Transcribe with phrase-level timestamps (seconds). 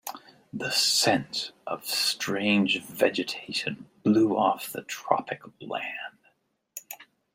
[0.51, 6.17] The scents of strange vegetation blew off the tropic land.